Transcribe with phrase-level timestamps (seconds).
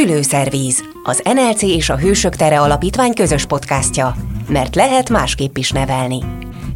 [0.00, 4.14] Szülőszervíz, az NLC és a Hősök Tere Alapítvány közös podcastja,
[4.48, 6.18] mert lehet másképp is nevelni.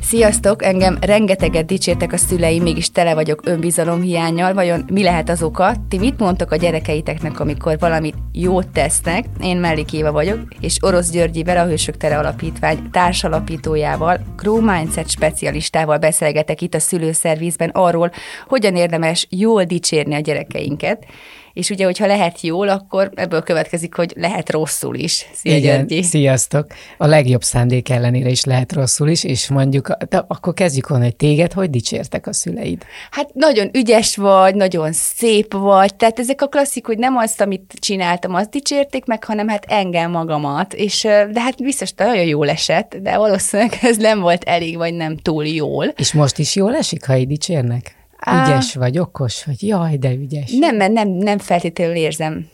[0.01, 4.55] Sziasztok, engem rengeteget dicsértek a szüleim, mégis tele vagyok önbizalomhiányjal.
[4.55, 5.75] Vajon mi lehet az oka?
[5.89, 9.25] Ti mit mondtok a gyerekeiteknek, amikor valamit jót tesznek?
[9.41, 15.99] Én Mellik Éva vagyok, és Orosz Györgyivel, a Hősök Tere Alapítvány társalapítójával, Grow Mindset specialistával
[15.99, 18.11] beszélgetek itt a szülőszervízben arról,
[18.49, 21.07] hogyan érdemes jól dicsérni a gyerekeinket
[21.55, 25.27] és ugye, hogyha lehet jól, akkor ebből következik, hogy lehet rosszul is.
[25.35, 26.03] Szia, Igen, Györgyi.
[26.03, 26.67] sziasztok.
[26.99, 31.17] A legjobb szándék ellenére is lehet rosszul is, és mondjuk, de akkor kezdjük onnan, hogy
[31.17, 32.83] téged hogy dicsértek a szüleid?
[33.11, 37.75] Hát nagyon ügyes vagy, nagyon szép vagy, tehát ezek a klasszik, hogy nem azt, amit
[37.79, 42.97] csináltam, azt dicsérték meg, hanem hát engem magamat, és de hát biztos nagyon jól esett,
[43.03, 45.87] de valószínűleg ez nem volt elég, vagy nem túl jól.
[45.97, 48.03] És most is jól esik, ha így dicsérnek?
[48.31, 50.51] Ügyes vagy, okos vagy, jaj, de ügyes.
[50.53, 52.49] Nem, mert nem, nem feltétlenül érzem.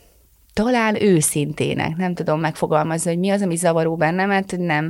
[0.53, 4.89] Talán őszintének, nem tudom megfogalmazni, hogy mi az, ami zavaró bennem, mert nem,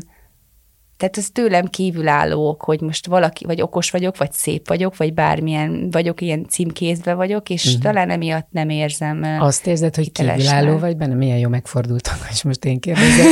[1.01, 5.89] tehát ez tőlem kívülállók, hogy most valaki, vagy okos vagyok, vagy szép vagyok, vagy bármilyen
[5.91, 7.81] vagyok, ilyen címkézve vagyok, és uh-huh.
[7.81, 11.13] talán emiatt nem érzem Azt érzed, hogy kívülálló vagy benne?
[11.13, 13.25] Milyen jó megfordultam, és most én kérdezem.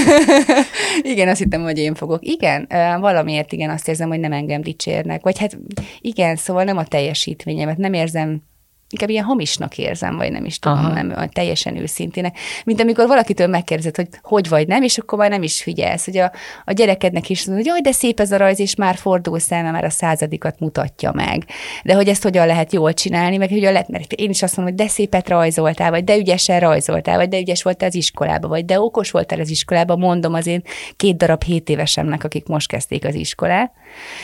[1.14, 2.26] igen, azt hittem, hogy én fogok.
[2.26, 2.68] Igen,
[3.00, 5.24] valamiért igen, azt érzem, hogy nem engem dicsérnek.
[5.24, 5.58] Vagy hát
[6.00, 8.42] igen, szóval nem a teljesítményemet, nem érzem
[8.90, 10.94] inkább ilyen hamisnak érzem, vagy nem is tudom, Aha.
[10.94, 12.38] nem teljesen őszintének.
[12.66, 16.18] Mint amikor valakitől megkérdezed, hogy hogy vagy nem, és akkor már nem is figyelsz, hogy
[16.18, 16.32] a,
[16.66, 19.72] a gyerekednek is mondod, hogy jaj, de szép ez a rajz, és már fordul szemem,
[19.72, 21.46] már a századikat mutatja meg.
[21.84, 24.76] De hogy ezt hogyan lehet jól csinálni, meg hogy lehet, mert én is azt mondom,
[24.76, 28.66] hogy de szépet rajzoltál, vagy de ügyesen rajzoltál, vagy de ügyes voltál az iskolába, vagy
[28.66, 30.64] de okos voltál az iskolába, mondom az én
[30.96, 33.72] két darab hét évesemnek, akik most kezdték az iskolát.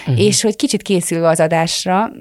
[0.07, 0.25] Uh-huh.
[0.25, 2.11] És hogy kicsit készülve az adásra,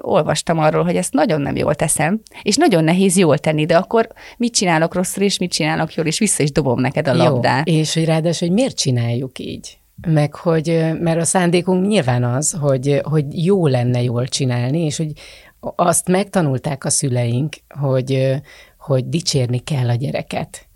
[0.00, 4.08] olvastam arról, hogy ezt nagyon nem jól teszem, és nagyon nehéz jól tenni, de akkor
[4.36, 7.68] mit csinálok rosszul, és mit csinálok jól, és vissza is dobom neked a labdát.
[7.68, 9.78] Jó, és hogy ráadásul, hogy miért csináljuk így?
[10.06, 10.66] Meg hogy,
[11.00, 15.12] mert a szándékunk nyilván az, hogy, hogy jó lenne jól csinálni, és hogy
[15.60, 18.34] azt megtanulták a szüleink, hogy,
[18.78, 20.67] hogy dicsérni kell a gyereket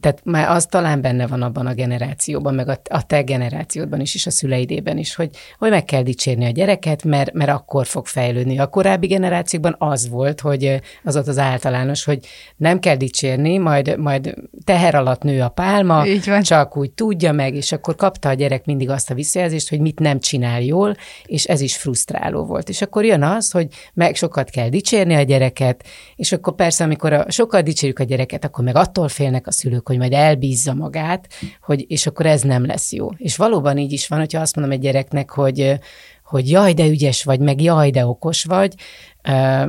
[0.00, 4.14] tehát már az talán benne van abban a generációban, meg a, a te generációdban is,
[4.14, 8.06] és a szüleidében is, hogy, hogy meg kell dicsérni a gyereket, mert, mert akkor fog
[8.06, 8.58] fejlődni.
[8.58, 12.26] A korábbi generációkban az volt, hogy az ott az általános, hogy
[12.56, 14.34] nem kell dicsérni, majd, majd
[14.64, 16.04] teher alatt nő a pálma,
[16.42, 19.98] csak úgy tudja meg, és akkor kapta a gyerek mindig azt a visszajelzést, hogy mit
[19.98, 22.68] nem csinál jól, és ez is frusztráló volt.
[22.68, 25.84] És akkor jön az, hogy meg sokat kell dicsérni a gyereket,
[26.16, 29.71] és akkor persze, amikor a, sokat dicsérjük a gyereket, akkor meg attól félnek a szülők,
[29.72, 31.28] szülők, hogy majd elbízza magát,
[31.62, 33.08] hogy, és akkor ez nem lesz jó.
[33.16, 35.78] És valóban így is van, hogyha azt mondom egy gyereknek, hogy,
[36.24, 38.74] hogy jaj, de ügyes vagy, meg jaj, de okos vagy,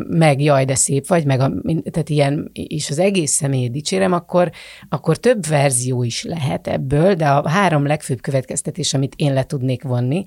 [0.07, 1.51] meg jaj, de szép vagy, meg a,
[1.91, 4.51] tehát ilyen, és az egész személyét dicsérem, akkor,
[4.89, 9.83] akkor több verzió is lehet ebből, de a három legfőbb következtetés, amit én le tudnék
[9.83, 10.25] vonni,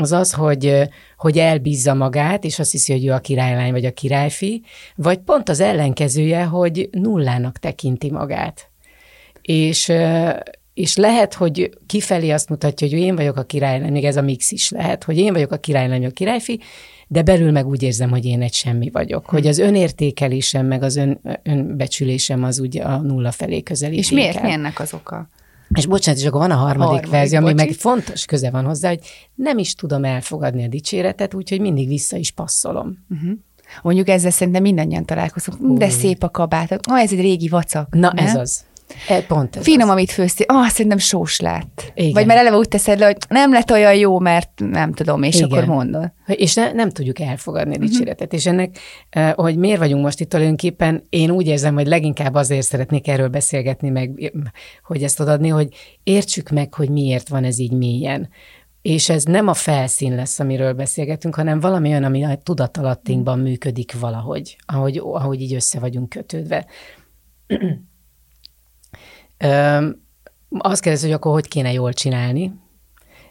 [0.00, 3.92] az az, hogy, hogy elbízza magát, és azt hiszi, hogy ő a királylány vagy a
[3.92, 4.62] királyfi,
[4.94, 8.67] vagy pont az ellenkezője, hogy nullának tekinti magát
[9.48, 9.92] és,
[10.74, 14.50] és lehet, hogy kifelé azt mutatja, hogy én vagyok a királylány, még ez a mix
[14.50, 16.60] is lehet, hogy én vagyok a királylány, a királyfi,
[17.06, 19.24] de belül meg úgy érzem, hogy én egy semmi vagyok.
[19.24, 19.34] Hm.
[19.34, 23.98] Hogy az önértékelésem, meg az ön, önbecsülésem az úgy a nulla felé közelít.
[23.98, 24.42] És miért?
[24.42, 25.28] Mi ennek az oka?
[25.74, 28.88] És bocsánat, és akkor van a harmadik, harmadik verzió, ami meg fontos köze van hozzá,
[28.88, 29.00] hogy
[29.34, 33.04] nem is tudom elfogadni a dicséretet, úgyhogy mindig vissza is passzolom.
[33.10, 33.30] Uh-huh.
[33.82, 35.78] Mondjuk ezzel szerintem mindannyian találkozunk.
[35.78, 36.72] De szép a kabát.
[36.86, 37.94] Ah, ez egy régi vacak.
[37.94, 38.22] Na, ne?
[38.22, 38.64] ez az.
[39.08, 39.94] E, pont ez Finom, az.
[39.94, 40.46] amit főztél.
[40.48, 41.92] Ah, szerintem sós lett.
[41.94, 42.12] Igen.
[42.12, 45.36] Vagy mert eleve úgy teszed le, hogy nem lett olyan jó, mert nem tudom, és
[45.36, 45.50] Igen.
[45.50, 46.12] akkor mondod.
[46.26, 48.20] És ne, nem tudjuk elfogadni a dicséretet.
[48.20, 48.38] Uh-huh.
[48.38, 48.78] És ennek,
[49.10, 53.28] eh, hogy miért vagyunk most itt tulajdonképpen, én úgy érzem, hogy leginkább azért szeretnék erről
[53.28, 54.32] beszélgetni, meg
[54.82, 55.68] hogy ezt adni, hogy
[56.02, 58.28] értsük meg, hogy miért van ez így mélyen.
[58.82, 63.98] És ez nem a felszín lesz, amiről beszélgetünk, hanem valami olyan, ami a tudatalattinkban működik
[64.00, 66.66] valahogy, ahogy, ahogy így össze vagyunk kötődve.
[70.58, 72.52] Azt kérdez, hogy akkor hogy kéne jól csinálni,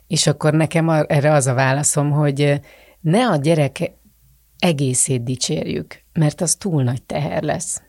[0.08, 2.62] és akkor nekem erre az a válaszom, hogy
[3.00, 3.92] ne a gyerek
[4.60, 7.82] egészét dicsérjük, mert az túl nagy teher lesz,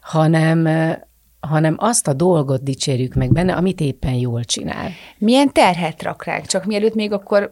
[0.00, 0.66] hanem
[1.48, 4.90] hanem azt a dolgot dicsérjük meg benne, amit éppen jól csinál.
[5.18, 6.46] Milyen terhet rak ránk?
[6.46, 7.50] Csak mielőtt még akkor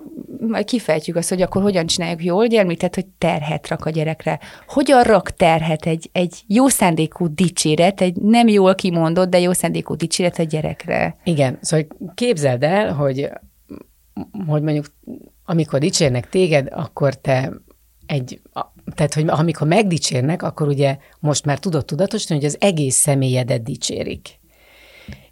[0.49, 4.41] majd kifejtjük azt, hogy akkor hogyan csináljuk jól, ugye említett, hogy terhet rak a gyerekre.
[4.67, 9.95] Hogyan rak terhet egy, egy jó szándékú dicséret, egy nem jól kimondott, de jó szándékú
[9.95, 11.17] dicséret a gyerekre?
[11.25, 13.29] Igen, szóval képzeld el, hogy,
[14.47, 14.87] hogy mondjuk
[15.45, 17.53] amikor dicsérnek téged, akkor te
[18.07, 18.41] egy
[18.95, 24.39] tehát, hogy amikor megdicsérnek, akkor ugye most már tudod tudatosítani, hogy az egész személyedet dicsérik.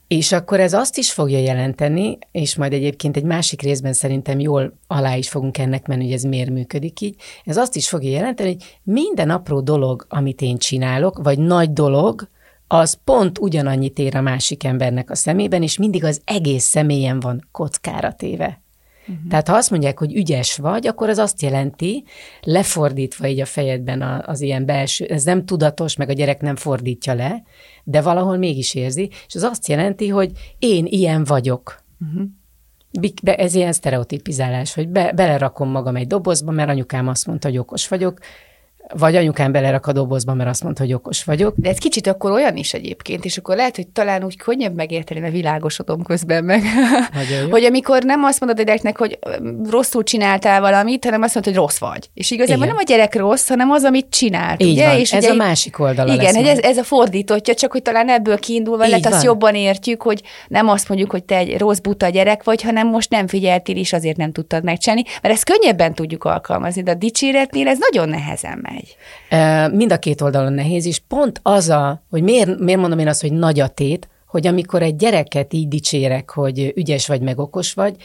[0.08, 4.78] És akkor ez azt is fogja jelenteni, és majd egyébként egy másik részben szerintem jól
[4.86, 7.16] alá is fogunk ennek menni, hogy ez miért működik így.
[7.44, 12.28] Ez azt is fogja jelenteni, hogy minden apró dolog, amit én csinálok, vagy nagy dolog,
[12.66, 17.48] az pont ugyanannyit ér a másik embernek a szemében, és mindig az egész személyen van
[17.52, 18.63] kockára téve.
[19.08, 19.28] Uh-huh.
[19.28, 22.04] Tehát ha azt mondják, hogy ügyes vagy, akkor az azt jelenti,
[22.42, 27.14] lefordítva így a fejedben az ilyen belső, ez nem tudatos, meg a gyerek nem fordítja
[27.14, 27.42] le,
[27.84, 31.82] de valahol mégis érzi, és az azt jelenti, hogy én ilyen vagyok.
[32.00, 32.28] Uh-huh.
[33.22, 37.58] Be, ez ilyen sztereotipizálás, hogy be, belerakom magam egy dobozba, mert anyukám azt mondta, hogy
[37.58, 38.18] okos vagyok,
[38.92, 41.54] vagy anyukám belerak a dobozba, mert azt mondta, hogy okos vagyok.
[41.56, 45.20] De ez kicsit akkor olyan is egyébként, és akkor lehet, hogy talán úgy könnyebb megérteni,
[45.20, 46.62] mert világosodom közben meg.
[47.50, 49.18] hogy amikor nem azt mondod a gyereknek, hogy
[49.70, 52.08] rosszul csináltál valamit, hanem azt mondod, hogy rossz vagy.
[52.14, 52.74] És igazából igen.
[52.74, 54.62] nem a gyerek rossz, hanem az, amit csinált.
[54.62, 54.86] Így ugye?
[54.86, 54.98] Van.
[54.98, 58.08] És ez ugye, a másik oldala Igen, hogy ez, ez, a fordítottja, csak hogy talán
[58.08, 62.08] ebből kiindulva lehet, azt jobban értjük, hogy nem azt mondjuk, hogy te egy rossz buta
[62.08, 66.24] gyerek vagy, hanem most nem figyeltél, és azért nem tudtad megcsinálni, mert ezt könnyebben tudjuk
[66.24, 68.73] alkalmazni, de a dicséretnél ez nagyon nehezen megy.
[69.72, 73.20] Mind a két oldalon nehéz, és pont az a, hogy miért, miért mondom én azt,
[73.20, 77.72] hogy nagy a tét, hogy amikor egy gyereket így dicsérek, hogy ügyes vagy, meg okos
[77.72, 77.96] vagy,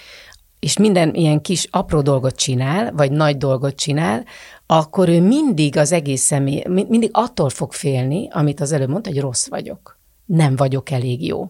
[0.60, 4.25] és minden ilyen kis apró dolgot csinál, vagy nagy dolgot csinál,
[4.66, 9.19] akkor ő mindig az egész személy, mindig attól fog félni, amit az előbb mondta, hogy
[9.19, 10.00] rossz vagyok.
[10.25, 11.50] Nem vagyok elég jó.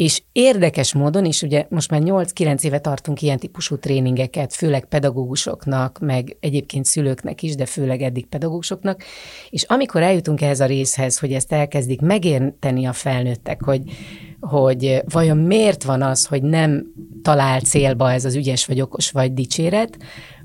[0.00, 5.98] És érdekes módon is, ugye most már 8-9 éve tartunk ilyen típusú tréningeket, főleg pedagógusoknak,
[5.98, 9.02] meg egyébként szülőknek is, de főleg eddig pedagógusoknak,
[9.50, 13.82] és amikor eljutunk ehhez a részhez, hogy ezt elkezdik megérteni a felnőttek, hogy,
[14.40, 16.86] hogy vajon miért van az, hogy nem
[17.22, 19.96] talál célba ez az ügyes vagy okos vagy dicséret,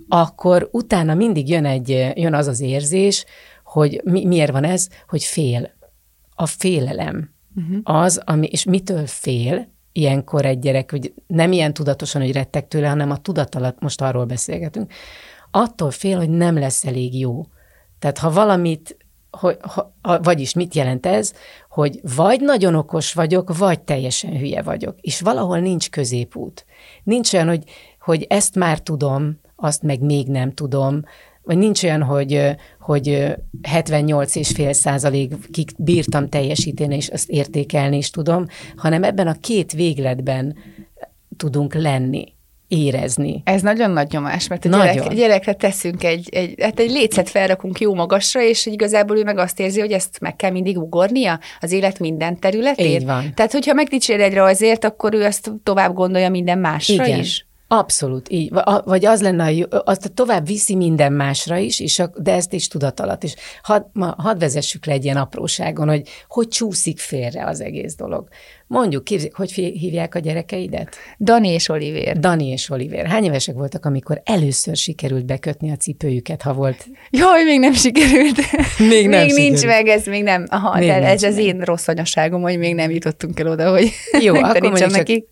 [0.08, 3.26] akkor utána mindig jön, egy, jön az az érzés,
[3.64, 5.74] hogy mi, miért van ez, hogy fél.
[6.38, 7.78] A félelem uh-huh.
[7.84, 12.88] az, ami, és mitől fél ilyenkor egy gyerek, hogy nem ilyen tudatosan, hogy rettek tőle,
[12.88, 14.92] hanem a tudat alatt most arról beszélgetünk,
[15.52, 17.46] attól fél, hogy nem lesz elég jó.
[18.00, 18.98] Tehát ha valamit,
[19.32, 21.34] hogy, ha, vagyis mit jelent ez,
[21.70, 26.66] hogy vagy nagyon okos vagyok, vagy teljesen hülye vagyok, és valahol nincs középút.
[27.04, 27.64] Nincs olyan, hogy,
[28.00, 31.02] hogy ezt már tudom, azt meg még nem tudom,
[31.46, 33.36] vagy nincs olyan, hogy, hogy
[33.72, 38.46] 78,5 százalékig bírtam teljesíteni, és azt értékelni is tudom,
[38.76, 40.56] hanem ebben a két végletben
[41.38, 42.34] tudunk lenni
[42.68, 43.42] érezni.
[43.46, 47.80] Ez nagyon nagy nyomás, mert a gyerek, gyerekre teszünk egy, egy, hát egy lécet felrakunk
[47.80, 51.72] jó magasra, és igazából ő meg azt érzi, hogy ezt meg kell mindig ugornia az
[51.72, 52.86] élet minden területén.
[52.86, 53.34] Így van.
[53.34, 57.20] Tehát, hogyha megdicsér egyre azért, akkor ő azt tovább gondolja minden másra Igen.
[57.20, 57.46] is.
[57.68, 58.54] Abszolút, így.
[58.84, 63.00] Vagy az lenne, azt tovább viszi minden másra is, és a, de ezt is tudat
[63.00, 63.36] alatt is.
[63.62, 63.84] Hadd
[64.18, 68.28] had vezessük le egy ilyen apróságon, hogy hogy csúszik félre az egész dolog.
[68.68, 70.96] Mondjuk, képzik, hogy hívják a gyerekeidet?
[71.20, 72.20] Dani és Oliver.
[72.20, 73.06] Dani és Oliver.
[73.06, 76.86] Hány évesek voltak, amikor először sikerült bekötni a cipőjüket, ha volt?
[77.10, 78.36] Jaj, még nem sikerült.
[78.78, 79.36] Még nem Még sikerült.
[79.38, 80.46] nincs meg, ez még nem.
[80.50, 83.70] Aha, Még de nincs ez az én rossz anyaságom, hogy még nem jutottunk el oda,
[83.72, 83.92] hogy
[84.26, 85.26] Jó, akkor csak- nekik.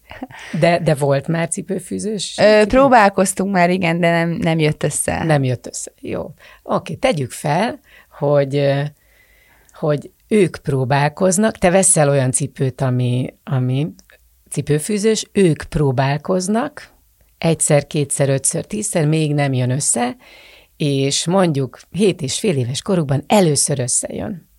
[0.60, 2.38] De, de volt már cipőfűzős?
[2.42, 5.24] Ö, próbálkoztunk már, igen, de nem, nem jött össze.
[5.24, 5.92] Nem jött össze.
[6.00, 6.34] Jó.
[6.64, 7.80] Oké, tegyük fel,
[8.20, 8.72] hogy,
[9.88, 13.88] hogy ők próbálkoznak, te veszel olyan cipőt, ami, ami
[14.50, 16.90] cipőfűzős, ők próbálkoznak,
[17.38, 20.16] egyszer, kétszer, ötször, tízszer, még nem jön össze,
[20.78, 24.50] és mondjuk hét és fél éves korukban először összejön.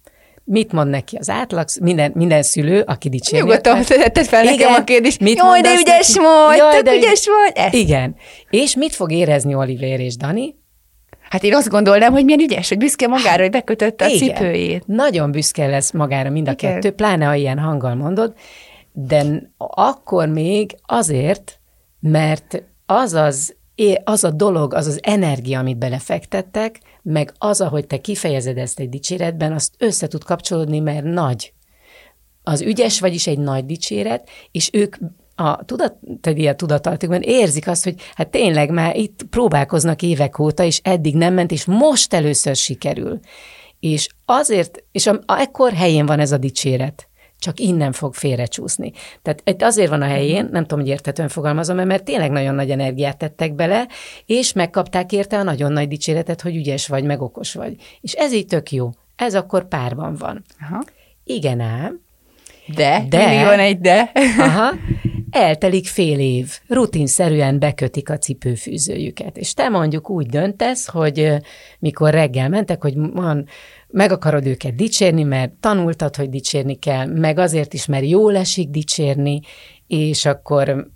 [0.44, 3.42] Mit mond neki az átlag, minden, minden szülő, aki dicséri.
[3.42, 4.80] Nyugodtan tedd fel nekem Igen.
[4.80, 5.20] a kérdést.
[5.20, 6.26] Mit Jaj, de ügyes neki?
[6.26, 7.64] vagy, Jaj, de ügyes vagy.
[7.64, 7.74] Ezt.
[7.74, 8.16] Igen.
[8.50, 10.54] És mit fog érezni Oliver és Dani?
[11.30, 14.18] Hát én azt gondolnám, hogy milyen ügyes, hogy büszke magára, hogy bekötötte a Igen.
[14.18, 14.86] cipőjét.
[14.86, 16.72] Nagyon büszke lesz magára mind a Igen.
[16.72, 18.34] kettő, pláne ha ilyen hanggal mondod,
[18.92, 21.58] de akkor még azért,
[22.00, 23.54] mert az az,
[24.04, 28.88] az a dolog, az az energia, amit belefektettek, meg az, ahogy te kifejezed ezt egy
[28.88, 31.52] dicséretben, azt össze tud kapcsolódni, mert nagy.
[32.42, 34.96] Az ügyes vagyis egy nagy dicséret, és ők
[35.36, 40.64] a tudat, tehát ilyen tudatalatikban érzik azt, hogy hát tényleg már itt próbálkoznak évek óta,
[40.64, 43.18] és eddig nem ment, és most először sikerül.
[43.80, 48.92] És azért, és am- ekkor helyén van ez a dicséret csak innen fog félrecsúszni.
[49.22, 52.70] Tehát itt azért van a helyén, nem tudom, hogy értetően fogalmazom, mert tényleg nagyon nagy
[52.70, 53.88] energiát tettek bele,
[54.26, 57.76] és megkapták érte a nagyon nagy dicséretet, hogy ügyes vagy, meg okos vagy.
[58.00, 58.90] És ez így tök jó.
[59.16, 60.44] Ez akkor párban van.
[60.60, 60.84] Aha.
[61.24, 62.00] Igen ám,
[62.74, 64.12] De, De- mindig van egy de.
[64.38, 64.70] Aha.
[65.34, 69.36] Eltelik fél év, rutinszerűen bekötik a cipőfűzőjüket.
[69.36, 71.32] És te mondjuk úgy döntesz, hogy
[71.78, 73.46] mikor reggel mentek, hogy van,
[73.88, 78.68] meg akarod őket dicsérni, mert tanultad, hogy dicsérni kell, meg azért is, mert jól esik
[78.68, 79.40] dicsérni,
[79.86, 80.90] és akkor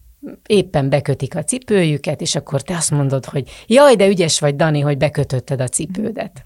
[0.47, 4.81] éppen bekötik a cipőjüket, és akkor te azt mondod, hogy jaj, de ügyes vagy, Dani,
[4.81, 6.45] hogy bekötötted a cipődet.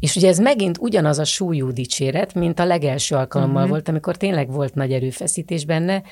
[0.00, 3.70] És ugye ez megint ugyanaz a súlyú dicséret, mint a legelső alkalommal uh-huh.
[3.70, 6.02] volt, amikor tényleg volt nagy erőfeszítés benne,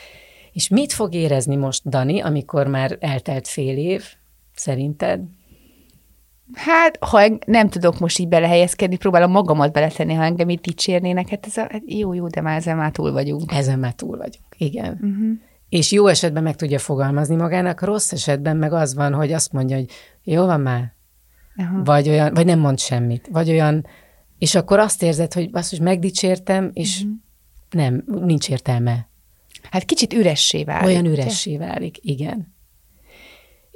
[0.55, 4.05] és mit fog érezni most Dani, amikor már eltelt fél év,
[4.55, 5.21] szerinted?
[6.53, 11.47] Hát, ha nem tudok most így belehelyezkedni, próbálom magamat beletenni, ha engem itt dicsérnének, hát
[11.47, 13.53] ez a, hát jó, jó, de már ezen már túl vagyunk.
[13.53, 14.93] Ezen már túl vagyunk, igen.
[14.93, 15.39] Uh-huh.
[15.69, 19.77] És jó esetben meg tudja fogalmazni magának, rossz esetben meg az van, hogy azt mondja,
[19.77, 19.91] hogy
[20.23, 20.95] jó van már,
[21.57, 21.85] uh-huh.
[21.85, 23.87] vagy olyan, vagy nem mond semmit, vagy olyan,
[24.39, 27.17] és akkor azt érzed, hogy azt, hogy megdicsértem, és uh-huh.
[27.71, 29.09] nem, nincs értelme.
[29.71, 30.87] Hát kicsit üressé válik.
[30.87, 32.55] Olyan üressé válik, igen.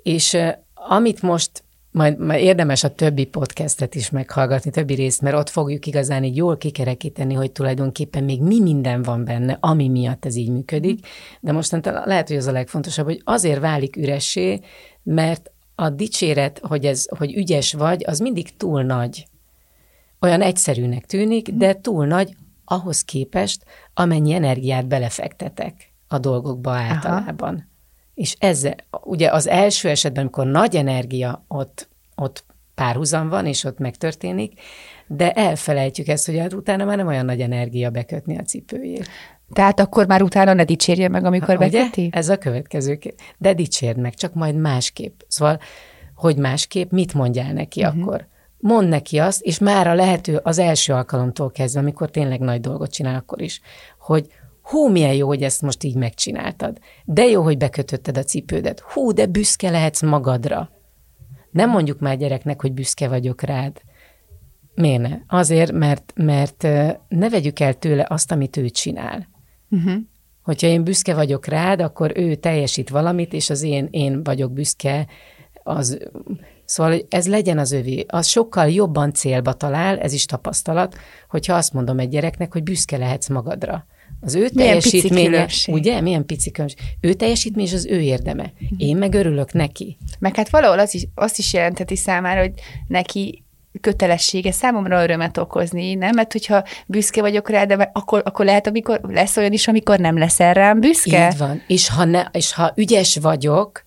[0.03, 0.37] És
[0.75, 5.87] amit most majd, majd érdemes a többi podcastet is meghallgatni, többi részt, mert ott fogjuk
[5.87, 10.51] igazán így jól kikerekíteni, hogy tulajdonképpen még mi minden van benne, ami miatt ez így
[10.51, 11.07] működik.
[11.41, 14.61] De mostantól lehet, hogy az a legfontosabb, hogy azért válik üressé,
[15.03, 19.27] mert a dicséret, hogy, ez, hogy ügyes vagy, az mindig túl nagy.
[20.21, 22.37] Olyan egyszerűnek tűnik, de túl nagy
[22.69, 27.55] ahhoz képest, amennyi energiát belefektetek a dolgokba általában.
[27.55, 27.67] Aha.
[28.15, 28.69] És ez,
[29.05, 32.45] ugye az első esetben, amikor nagy energia ott, ott
[32.75, 34.61] párhuzam van, és ott megtörténik,
[35.07, 39.09] de elfelejtjük ezt, hogy hát utána már nem olyan nagy energia bekötni a cipőjét.
[39.53, 42.07] Tehát akkor már utána ne dicsérje meg, amikor ha, beköti?
[42.07, 42.19] Ugye?
[42.19, 42.99] Ez a következő.
[43.39, 45.21] De dicsérd meg, csak majd másképp.
[45.29, 45.61] Szóval,
[46.15, 48.03] hogy másképp, mit mondjál neki uh-huh.
[48.03, 48.27] akkor?
[48.59, 52.93] Mond neki azt, és már a lehető az első alkalomtól kezdve, amikor tényleg nagy dolgot
[52.93, 53.61] csinál, akkor is,
[53.99, 54.27] hogy
[54.63, 56.79] hú, milyen jó, hogy ezt most így megcsináltad.
[57.05, 58.81] De jó, hogy bekötötted a cipődet.
[58.81, 60.71] Hú, de büszke lehetsz magadra.
[61.51, 63.81] Nem mondjuk már gyereknek, hogy büszke vagyok rád.
[64.75, 65.17] Miért ne?
[65.27, 66.63] Azért, mert, mert
[67.09, 69.29] ne vegyük el tőle azt, amit ő csinál.
[69.71, 69.95] Uh-huh.
[70.43, 75.07] Hogyha én büszke vagyok rád, akkor ő teljesít valamit, és az én, én vagyok büszke,
[75.63, 76.11] az,
[76.69, 78.05] szóval ez legyen az övé.
[78.09, 80.97] Az sokkal jobban célba talál, ez is tapasztalat,
[81.29, 83.87] hogyha azt mondom egy gyereknek, hogy büszke lehetsz magadra.
[84.21, 86.81] Az ő teljesítménye, ugye, milyen pici különbség.
[87.01, 88.53] Ő teljesítmény és az ő érdeme.
[88.77, 89.97] Én meg örülök neki.
[90.19, 92.53] Meg hát valahol az is, azt is jelenteti számára, hogy
[92.87, 93.45] neki
[93.81, 96.11] kötelessége számomra örömet okozni, nem?
[96.15, 100.19] Mert hogyha büszke vagyok rá, de akkor, akkor lehet, amikor lesz olyan is, amikor nem
[100.19, 101.29] leszel rám büszke.
[101.33, 101.63] Így van.
[101.67, 103.83] És ha, ne, és ha ügyes vagyok,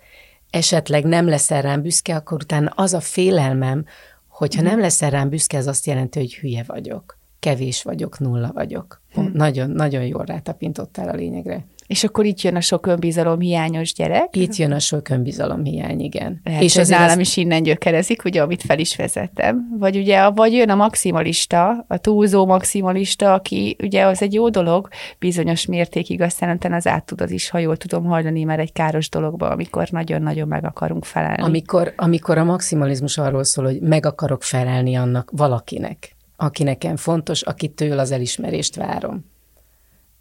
[0.51, 3.85] esetleg nem leszel rám büszke, akkor utána az a félelmem,
[4.27, 9.01] hogyha nem leszel rám büszke, ez azt jelenti, hogy hülye vagyok kevés vagyok, nulla vagyok.
[9.13, 9.21] Hm.
[9.33, 11.65] Nagyon, nagyon jól rátapintottál a lényegre.
[11.91, 14.35] És akkor itt jön a sok önbizalom hiányos gyerek?
[14.35, 16.41] Itt jön a sok önbizalom hiány, igen.
[16.43, 17.19] Lehet, és az nálam az...
[17.19, 19.75] is innen gyökerezik, ugye, amit fel is vezettem.
[19.79, 24.87] Vagy ugye, vagy jön a maximalista, a túlzó maximalista, aki ugye az egy jó dolog,
[25.19, 29.09] bizonyos mértékig aztán az át tud az is, ha jól tudom hallani, mert egy káros
[29.09, 31.41] dologba, amikor nagyon-nagyon meg akarunk felelni.
[31.41, 37.41] Amikor, amikor a maximalizmus arról szól, hogy meg akarok felelni annak valakinek, aki nekem fontos,
[37.41, 39.29] akitől az elismerést várom.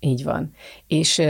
[0.00, 0.50] Így van.
[0.86, 1.22] És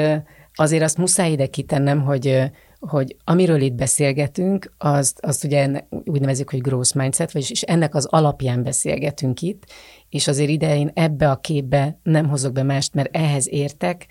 [0.54, 2.50] azért azt muszáj ide kitennem, hogy,
[2.80, 7.94] hogy amiről itt beszélgetünk, azt, azt ugye úgy nevezik, hogy gross mindset, vagyis és ennek
[7.94, 9.66] az alapján beszélgetünk itt,
[10.08, 14.06] és azért ide én ebbe a képbe nem hozok be mást, mert ehhez értek,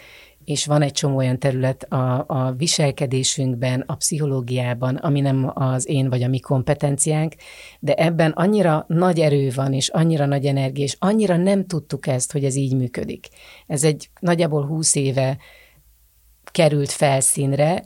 [0.50, 6.10] és van egy csomó olyan terület a, a viselkedésünkben, a pszichológiában, ami nem az én
[6.10, 7.34] vagy a mi kompetenciánk,
[7.80, 12.32] de ebben annyira nagy erő van, és annyira nagy energia, és annyira nem tudtuk ezt,
[12.32, 13.28] hogy ez így működik.
[13.68, 15.38] Ez egy nagyjából húsz éve
[16.52, 17.84] került felszínre,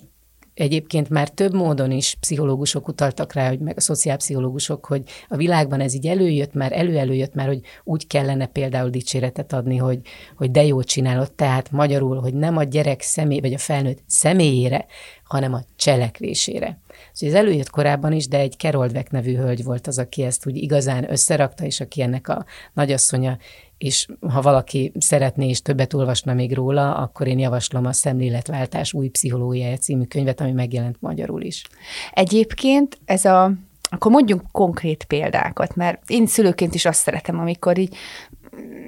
[0.54, 5.80] Egyébként már több módon is pszichológusok utaltak rá, hogy meg a szociálpszichológusok, hogy a világban
[5.80, 10.00] ez így előjött már, elő-előjött már, hogy úgy kellene például dicséretet adni, hogy,
[10.36, 14.86] hogy de jól csinálod, tehát magyarul, hogy nem a gyerek személy, vagy a felnőtt személyére,
[15.24, 16.80] hanem a cselekvésére.
[17.12, 20.48] Szóval ez előjött korábban is, de egy Carol Dweck nevű hölgy volt az, aki ezt
[20.48, 23.38] úgy igazán összerakta, és aki ennek a nagyasszonya,
[23.84, 29.08] és ha valaki szeretné és többet olvasna még róla, akkor én javaslom a Szemléletváltás új
[29.08, 31.64] pszichológiája című könyvet, ami megjelent magyarul is.
[32.12, 33.52] Egyébként ez a
[33.90, 37.96] akkor mondjunk konkrét példákat, mert én szülőként is azt szeretem, amikor így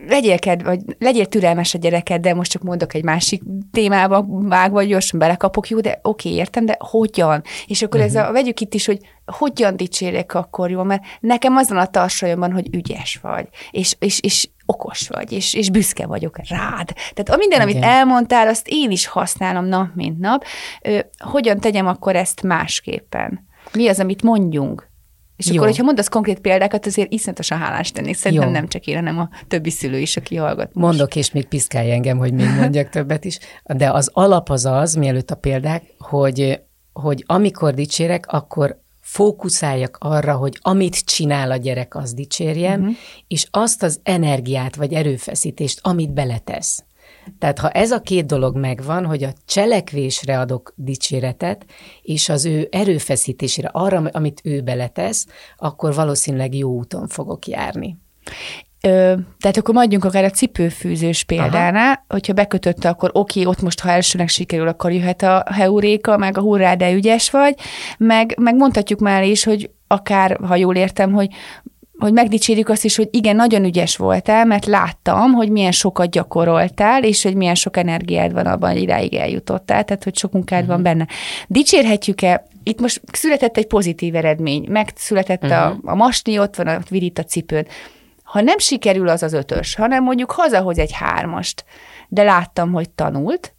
[0.08, 4.76] legyél, kedv, vagy legyél türelmes a gyereked, de most csak mondok egy másik témába vágva,
[4.76, 7.44] vagy gyorsan belekapok, jó, de oké, értem, de hogyan?
[7.68, 8.16] És akkor uh-huh.
[8.16, 8.34] ez a, mhm.
[8.34, 13.20] vegyük itt is, hogy hogyan dicsérjek akkor jól, mert nekem azon a tarsolyomban, hogy ügyes
[13.22, 16.94] vagy, és, és, és ok, okos vagy, és, és büszke vagyok rád.
[17.14, 17.62] Tehát a minden, Igen.
[17.62, 20.44] amit elmondtál, azt én is használom nap, mint nap.
[20.82, 23.48] Ö, hogyan tegyem akkor ezt másképpen?
[23.74, 24.90] Mi az, amit mondjunk?
[25.36, 25.56] És Jó.
[25.56, 28.16] akkor, hogyha mondasz konkrét példákat, azért iszonyatosan hálás tennék.
[28.16, 28.54] Szerintem Jó.
[28.54, 30.74] nem csak én, hanem a többi szülő is, aki hallgat.
[30.74, 30.76] Most.
[30.76, 33.40] Mondok, és még piszkálj engem, hogy még mondjak többet is.
[33.64, 36.62] De az alap az az, mielőtt a példák, hogy,
[36.94, 42.96] hogy amikor dicsérek, akkor fókuszáljak arra, hogy amit csinál a gyerek, az dicsérjem, uh-huh.
[43.28, 46.84] és azt az energiát vagy erőfeszítést, amit beletesz.
[47.40, 51.66] Tehát ha ez a két dolog megvan, hogy a cselekvésre adok dicséretet,
[52.02, 55.28] és az ő erőfeszítésére, arra, amit ő beletesz,
[55.58, 57.98] akkor valószínűleg jó úton fogok járni.
[58.82, 62.06] Ö, tehát akkor maradjunk akár a cipőfűzős példánál, Aha.
[62.08, 66.38] hogyha bekötötte, akkor oké, okay, ott most ha elsőnek sikerül, akkor jöhet a heuréka, meg
[66.38, 67.56] a hurrá, de ügyes vagy,
[67.98, 71.28] meg, meg mondhatjuk már is, hogy akár, ha jól értem, hogy
[71.98, 77.04] hogy megdicsérjük azt is, hogy igen, nagyon ügyes voltál, mert láttam, hogy milyen sokat gyakoroltál,
[77.04, 80.76] és hogy milyen sok energiád van abban, hogy idáig eljutottál, tehát hogy sok munkád uh-huh.
[80.76, 80.98] van mhm.
[80.98, 81.08] benne.
[81.48, 85.66] Dicsérhetjük-e, itt most született egy pozitív eredmény, megszületett uh-huh.
[85.66, 85.88] a, mhm.
[85.88, 87.68] a masni, ott van a virít a cipőd.
[88.24, 91.66] Ha nem sikerül az az ötös, hanem mondjuk hazahoz egy hármast,
[92.08, 93.55] de láttam, hogy tanult,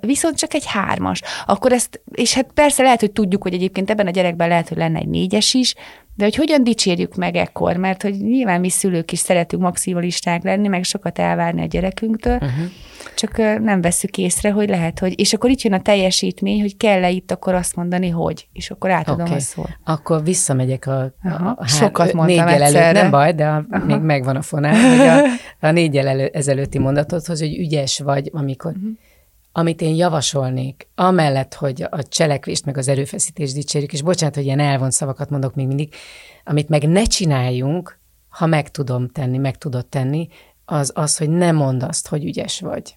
[0.00, 1.22] viszont csak egy hármas.
[1.46, 4.78] Akkor ezt, és hát persze lehet, hogy tudjuk, hogy egyébként ebben a gyerekben lehet, hogy
[4.78, 5.74] lenne egy négyes is,
[6.20, 10.68] de hogy hogyan dicsérjük meg ekkor, mert hogy nyilván mi szülők is szeretünk maximalisták lenni,
[10.68, 12.64] meg sokat elvárni a gyerekünktől, uh-huh.
[13.14, 17.10] csak nem veszük észre, hogy lehet, hogy, és akkor itt jön a teljesítmény, hogy kell-e
[17.10, 19.36] itt akkor azt mondani, hogy, és akkor átadom okay.
[19.36, 19.78] a szót.
[19.84, 21.48] Akkor visszamegyek a, Aha.
[21.48, 25.06] a, a Sokat hár, négyel előtt, nem baj, de a, még megvan a fonál, hogy
[25.06, 28.90] a, a négyel elő, ezelőtti mondatodhoz, hogy ügyes vagy, amikor uh-huh
[29.52, 34.60] amit én javasolnék, amellett, hogy a cselekvést meg az erőfeszítést dicsérjük, és bocsánat, hogy ilyen
[34.60, 35.94] elvont szavakat mondok még mindig,
[36.44, 40.28] amit meg ne csináljunk, ha meg tudom tenni, meg tudod tenni,
[40.64, 42.96] az az, hogy ne mondd azt, hogy ügyes vagy.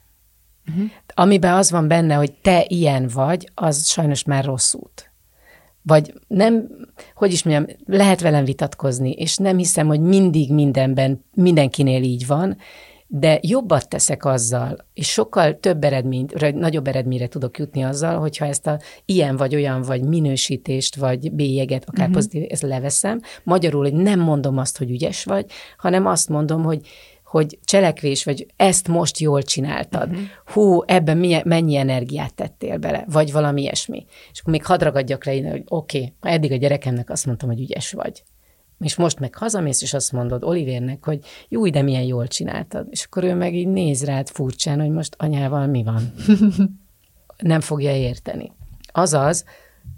[0.70, 0.86] Uh-huh.
[1.14, 5.12] Amiben az van benne, hogy te ilyen vagy, az sajnos már rossz út.
[5.82, 6.68] Vagy nem,
[7.16, 12.58] hogy is mondjam, lehet velem vitatkozni, és nem hiszem, hogy mindig mindenben, mindenkinél így van,
[13.16, 18.68] de jobbat teszek azzal, és sokkal több eredményt, nagyobb eredményre tudok jutni azzal, hogyha ezt
[18.68, 22.14] a ilyen vagy olyan, vagy minősítést, vagy bélyeget, akár uh-huh.
[22.14, 23.20] pozitív, ezt leveszem.
[23.44, 25.46] Magyarul, hogy nem mondom azt, hogy ügyes vagy,
[25.78, 26.88] hanem azt mondom, hogy
[27.24, 30.26] hogy cselekvés, vagy ezt most jól csináltad, uh-huh.
[30.46, 34.06] hú, ebben milyen, mennyi energiát tettél bele, vagy valami ilyesmi.
[34.32, 37.60] És akkor még hadd ragadjak le, hogy oké, okay, eddig a gyerekemnek azt mondtam, hogy
[37.60, 38.24] ügyes vagy
[38.84, 41.20] és most meg hazamész, és azt mondod Olivérnek, hogy
[41.50, 42.88] jó, de milyen jól csináltad.
[42.90, 46.14] És akkor ő meg így néz rád furcsán, hogy most anyával mi van.
[47.38, 48.52] Nem fogja érteni.
[48.92, 49.46] Azaz,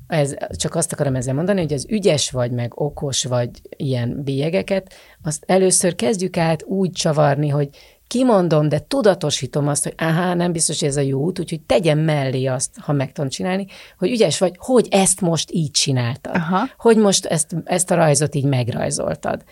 [0.07, 4.93] ez, csak azt akarom ezzel mondani, hogy az ügyes vagy, meg okos vagy ilyen bélyegeket,
[5.23, 7.69] azt először kezdjük át úgy csavarni, hogy
[8.07, 11.99] kimondom, de tudatosítom azt, hogy aha, nem biztos, hogy ez a jó út, úgyhogy tegyem
[11.99, 16.35] mellé azt, ha meg tudom csinálni, hogy ügyes vagy, hogy ezt most így csináltad.
[16.35, 16.65] Aha.
[16.77, 19.43] Hogy most ezt, ezt a rajzot így megrajzoltad.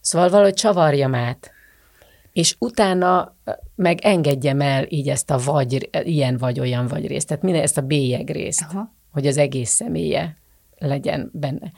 [0.00, 1.52] Szóval valahogy csavarjam át,
[2.32, 3.36] és utána
[3.74, 7.78] meg engedjem el így ezt a vagy, ilyen vagy olyan vagy részt, tehát minden ezt
[7.78, 8.94] a bélyeg részt, Aha.
[9.12, 10.36] hogy az egész személye
[10.78, 11.72] legyen benne.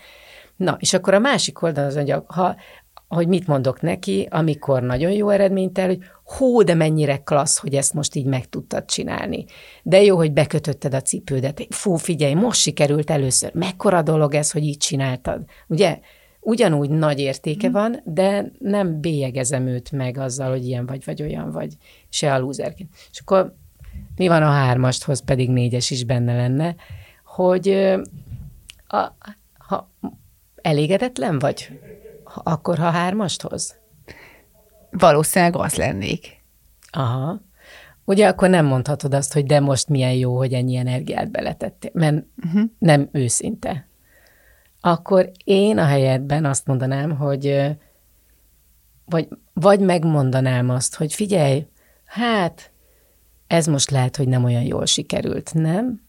[0.57, 2.57] Na, és akkor a másik oldalon az mondja, ha,
[3.15, 7.75] hogy mit mondok neki, amikor nagyon jó eredményt el, hogy hú, de mennyire klassz, hogy
[7.75, 9.45] ezt most így meg tudtad csinálni.
[9.83, 11.67] De jó, hogy bekötötted a cipődet.
[11.71, 13.55] Fú, figyelj, most sikerült először.
[13.55, 15.45] Mekkora dolog ez, hogy így csináltad.
[15.67, 15.99] Ugye?
[16.41, 17.73] Ugyanúgy nagy értéke mm.
[17.73, 21.77] van, de nem bélyegezem őt meg azzal, hogy ilyen vagy, vagy olyan vagy,
[22.09, 22.91] se a lúzerként.
[23.11, 23.55] És akkor
[24.17, 26.75] mi van a hármasthoz, pedig négyes is benne lenne,
[27.25, 27.69] hogy
[28.87, 29.15] a,
[29.59, 29.91] ha
[30.63, 31.69] elégedetlen vagy,
[32.35, 33.77] akkor ha hármast hoz?
[34.91, 36.43] Valószínűleg az lennék.
[36.91, 37.41] Aha.
[38.05, 42.25] Ugye akkor nem mondhatod azt, hogy de most milyen jó, hogy ennyi energiát beletettél, mert
[42.45, 42.63] uh-huh.
[42.79, 43.87] nem őszinte.
[44.81, 47.77] Akkor én a helyedben azt mondanám, hogy
[49.05, 51.67] vagy, vagy megmondanám azt, hogy figyelj,
[52.05, 52.71] hát
[53.47, 56.01] ez most lehet, hogy nem olyan jól sikerült, nem?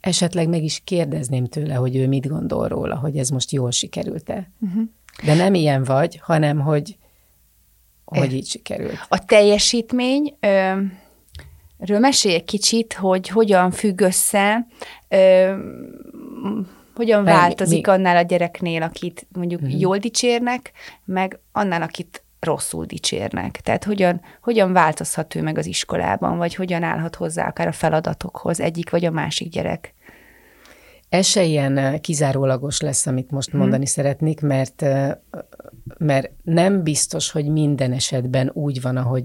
[0.00, 4.50] Esetleg meg is kérdezném tőle, hogy ő mit gondol róla, hogy ez most jól sikerült-e.
[4.60, 4.82] Uh-huh.
[5.24, 6.96] De nem ilyen vagy, hanem hogy
[8.18, 9.06] hogy így sikerült.
[9.08, 10.80] A teljesítmény, ö,
[11.78, 14.66] ről mesélj egy kicsit, hogy hogyan függ össze,
[15.08, 15.54] ö,
[16.94, 17.92] hogyan változik mi?
[17.92, 19.78] annál a gyereknél, akit mondjuk hmm.
[19.78, 20.72] jól dicsérnek,
[21.04, 23.60] meg annál, akit rosszul dicsérnek.
[23.60, 28.60] Tehát hogyan, hogyan változhat ő meg az iskolában, vagy hogyan állhat hozzá akár a feladatokhoz
[28.60, 29.94] egyik vagy a másik gyerek?
[31.12, 33.60] Ez se ilyen kizárólagos lesz, amit most hmm.
[33.60, 34.84] mondani szeretnék, mert,
[35.98, 39.24] mert nem biztos, hogy minden esetben úgy van, ahogy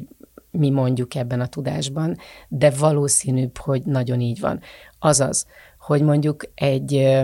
[0.52, 4.60] mi mondjuk ebben a tudásban, de valószínűbb, hogy nagyon így van.
[5.00, 5.48] Azaz,
[5.80, 7.18] hogy mondjuk egy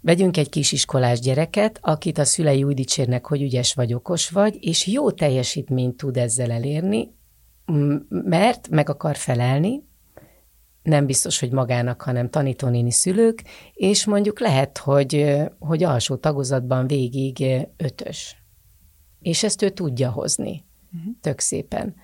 [0.00, 4.86] Vegyünk egy kisiskolás gyereket, akit a szülei úgy dicsérnek, hogy ügyes vagy, okos vagy, és
[4.86, 7.14] jó teljesítményt tud ezzel elérni,
[8.08, 9.88] mert meg akar felelni,
[10.82, 13.42] nem biztos, hogy magának, hanem tanítónéni szülők,
[13.74, 17.44] és mondjuk lehet, hogy, hogy alsó tagozatban végig
[17.76, 18.36] ötös.
[19.20, 20.64] És ezt ő tudja hozni.
[20.92, 21.12] Uh-huh.
[21.20, 21.94] Tök szépen.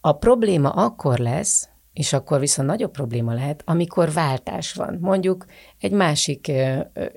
[0.00, 4.98] A probléma akkor lesz, és akkor viszont nagyobb probléma lehet, amikor váltás van.
[5.00, 5.46] Mondjuk
[5.78, 6.52] egy másik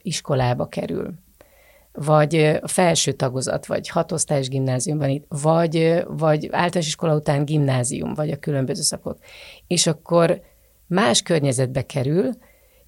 [0.01, 1.13] iskolába kerül,
[1.91, 8.31] vagy a felső tagozat, vagy hatosztályos gimnáziumban itt, vagy, vagy általános iskola után gimnázium, vagy
[8.31, 9.17] a különböző szakok.
[9.67, 10.41] És akkor
[10.87, 12.29] más környezetbe kerül,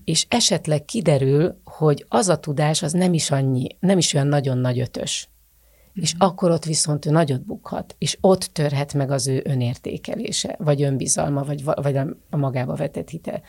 [0.04, 4.58] és esetleg kiderül, hogy az a tudás az nem is annyi, nem is olyan nagyon
[4.58, 5.30] nagy ötös.
[5.94, 6.24] És mhm.
[6.24, 11.44] akkor ott viszont ő nagyot bukhat, és ott törhet meg az ő önértékelése, vagy önbizalma,
[11.44, 11.98] vagy, vagy
[12.30, 13.42] a magába vetett hite.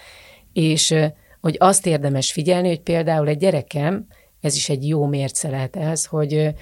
[0.52, 0.94] És
[1.40, 4.06] hogy azt érdemes figyelni, hogy például egy gyerekem,
[4.40, 6.54] ez is egy jó mérce lehet ez, hogy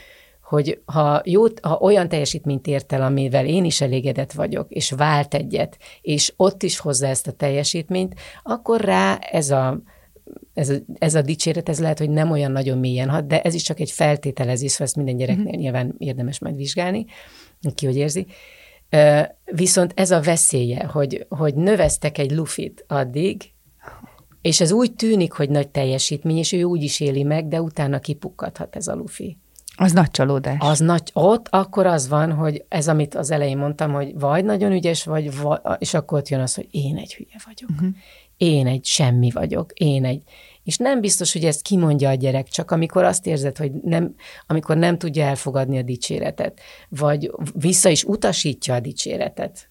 [0.45, 5.35] hogy ha, jó, ha olyan teljesítményt ért el, amivel én is elégedett vagyok, és vált
[5.35, 9.81] egyet, és ott is hozza ezt a teljesítményt, akkor rá ez a,
[10.55, 13.55] ez a, ez a dicséret, ez lehet, hogy nem olyan nagyon mélyen hat, de ez
[13.55, 15.61] is csak egy feltételezés, szóval ezt minden gyereknél mm-hmm.
[15.61, 17.07] nyilván érdemes majd vizsgálni,
[17.75, 18.27] ki hogy érzi.
[19.45, 23.53] Viszont ez a veszélye, hogy, hogy növeztek egy lufit addig,
[24.41, 27.99] és ez úgy tűnik, hogy nagy teljesítmény, és ő úgy is éli meg, de utána
[27.99, 29.39] kipukkadhat ez a lufi.
[29.77, 30.57] Az nagy csalódás.
[30.59, 34.73] Az nagy, ott akkor az van, hogy ez, amit az elején mondtam, hogy vagy nagyon
[34.73, 37.71] ügyes vagy, vagy és akkor ott jön az, hogy én egy hülye vagyok.
[37.71, 37.89] Uh-huh.
[38.37, 39.73] Én egy semmi vagyok.
[39.73, 40.23] Én egy...
[40.65, 44.15] És nem biztos, hogy ezt kimondja a gyerek, csak amikor azt érzed, hogy nem,
[44.47, 49.69] amikor nem tudja elfogadni a dicséretet, vagy vissza is utasítja a dicséretet,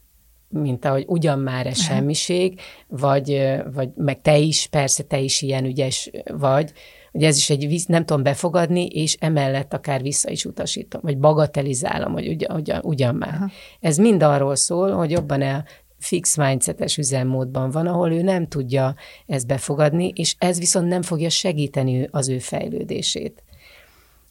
[0.50, 5.66] mint ahogy ugyan már ez semmiség, vagy, vagy meg te is, persze te is ilyen
[5.66, 6.72] ügyes vagy,
[7.13, 12.13] hogy ez is egy, nem tudom befogadni, és emellett akár vissza is utasítom, vagy bagatelizálom,
[12.13, 13.34] hogy ugyan, ugyan, ugyan már.
[13.34, 13.49] Aha.
[13.80, 15.65] Ez mind arról szól, hogy jobban el
[15.99, 18.95] fix mindsetes üzemmódban van, ahol ő nem tudja
[19.26, 23.43] ezt befogadni, és ez viszont nem fogja segíteni az ő fejlődését.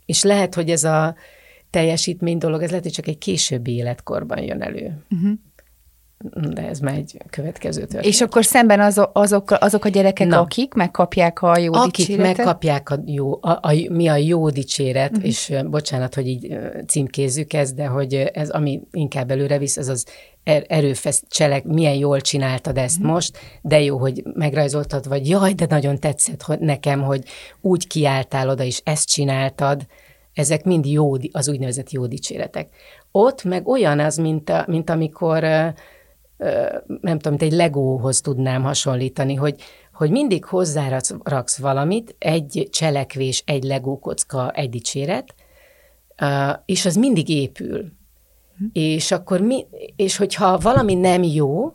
[0.07, 1.14] És lehet, hogy ez a
[1.71, 5.05] teljesítmény dolog, ez lehet, hogy csak egy későbbi életkorban jön elő.
[5.11, 5.33] Uh-huh
[6.53, 8.05] de ez már egy következő történet.
[8.05, 12.37] És akkor szemben azok, azok, azok a gyerekek, Na, akik megkapják a jó akik dicséretet?
[12.37, 15.27] megkapják a jó, a, a, mi a jó dicséret, uh-huh.
[15.27, 20.07] és bocsánat, hogy így címkézzük ezt, de hogy ez, ami inkább előre visz, ez az
[20.45, 23.13] er, erőfesz, cselek, milyen jól csináltad ezt uh-huh.
[23.13, 27.25] most, de jó, hogy megrajzoltad, vagy jaj, de nagyon tetszett hogy nekem, hogy
[27.61, 29.87] úgy kiálltál oda, és ezt csináltad,
[30.35, 32.69] ezek mind jó, az úgynevezett jó dicséretek.
[33.11, 35.45] Ott meg olyan az, mint, a, mint amikor
[37.00, 39.61] nem tudom, mint egy legóhoz tudnám hasonlítani, hogy,
[39.92, 45.35] hogy mindig hozzáraksz valamit, egy cselekvés, egy legókocka, egy dicséret,
[46.64, 47.92] és az mindig épül.
[48.59, 48.64] Hm.
[48.72, 51.74] És akkor mi, és hogyha valami nem jó,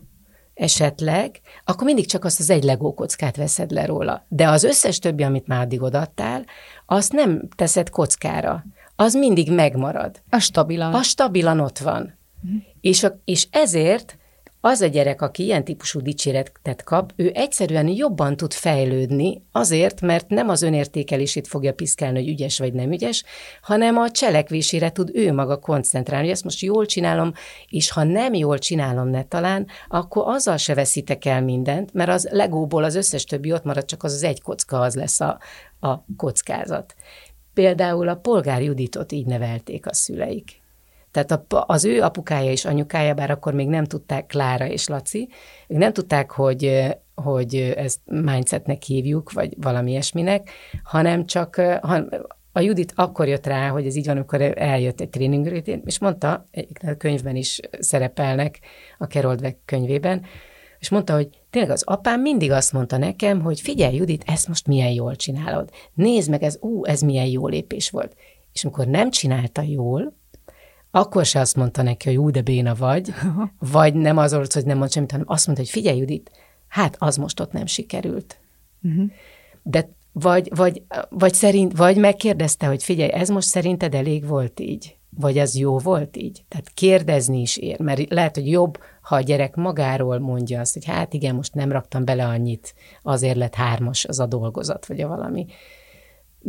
[0.53, 4.25] esetleg, akkor mindig csak azt az egy legókockát veszed le róla.
[4.27, 6.45] De az összes többi, amit már addig odaadtál,
[6.85, 8.65] azt nem teszed kockára.
[8.95, 10.21] Az mindig megmarad.
[10.29, 10.93] A stabilan.
[10.93, 12.17] A stabilan ott van.
[12.43, 12.61] Uh-huh.
[12.81, 14.17] És, a, és ezért
[14.61, 20.29] az a gyerek, aki ilyen típusú dicséretet kap, ő egyszerűen jobban tud fejlődni azért, mert
[20.29, 23.23] nem az önértékelését fogja piszkálni, hogy ügyes vagy nem ügyes,
[23.61, 27.31] hanem a cselekvésére tud ő maga koncentrálni, hogy ezt most jól csinálom,
[27.69, 32.27] és ha nem jól csinálom ne talán, akkor azzal se veszítek el mindent, mert az
[32.31, 35.39] legóból az összes többi ott marad, csak az az egy kocka, az lesz a,
[35.79, 36.95] a kockázat.
[37.53, 40.56] Például a polgár Juditot így nevelték a szüleik.
[41.23, 45.29] Tehát az ő apukája és anyukája, bár akkor még nem tudták, Klára és Laci,
[45.67, 50.49] még nem tudták, hogy, hogy ezt mindsetnek hívjuk, vagy valami ilyesminek,
[50.83, 51.61] hanem csak
[52.51, 56.47] a Judit akkor jött rá, hogy ez így van, amikor eljött egy tréningről, és mondta,
[56.87, 58.59] a könyvben is szerepelnek,
[58.97, 60.25] a Keroldvek könyvében,
[60.79, 64.67] és mondta, hogy tényleg az apám mindig azt mondta nekem, hogy figyelj, Judit, ezt most
[64.67, 65.69] milyen jól csinálod.
[65.93, 68.15] Nézd meg, ez, ú, ez milyen jó lépés volt.
[68.53, 70.13] És amikor nem csinálta jól,
[70.99, 73.13] akkor se azt mondta neki, hogy ú, de béna vagy,
[73.73, 76.31] vagy nem az volt, hogy nem mond semmit, hanem azt mondta, hogy figyelj, Judit,
[76.67, 78.39] hát az most ott nem sikerült.
[78.83, 79.11] Uh-huh.
[79.63, 84.95] De vagy, vagy, vagy, szerint, vagy megkérdezte, hogy figyelj, ez most szerinted elég volt így?
[85.09, 86.43] Vagy ez jó volt így?
[86.47, 90.85] Tehát kérdezni is ér, mert lehet, hogy jobb, ha a gyerek magáról mondja azt, hogy
[90.85, 95.07] hát igen, most nem raktam bele annyit, azért lett hármas az a dolgozat, vagy a
[95.07, 95.45] valami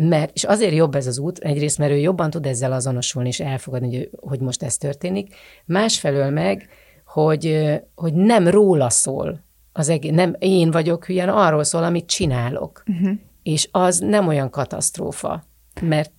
[0.00, 3.40] mert, és azért jobb ez az út, egyrészt, mert ő jobban tud ezzel azonosulni és
[3.40, 5.34] elfogadni, hogy, hogy most ez történik,
[5.64, 6.68] másfelől meg,
[7.04, 12.82] hogy, hogy nem róla szól, az egész, nem én vagyok hülyen, arról szól, amit csinálok.
[12.86, 13.10] Uh-huh.
[13.42, 15.42] És az nem olyan katasztrófa,
[15.80, 16.12] mert,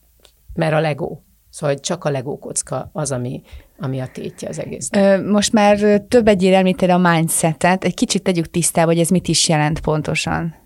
[0.54, 1.18] mert a Lego.
[1.50, 3.42] Szóval csak a Lego kocka az, ami,
[3.78, 4.90] ami a tétje az egész.
[5.26, 7.84] Most már több egyére említed a mindsetet.
[7.84, 10.59] Egy kicsit tegyük tisztába, hogy ez mit is jelent pontosan.